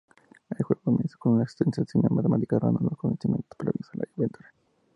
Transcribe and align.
El 0.49 0.63
juego 0.63 0.81
comienza 0.81 1.15
con 1.19 1.33
una 1.33 1.43
extensa 1.43 1.85
cinemática 1.85 2.55
narrando 2.55 2.79
los 2.79 2.93
acontecimientos 2.93 3.55
previos 3.55 3.87
a 3.93 3.97
la 3.97 4.05
aventura. 4.17 4.51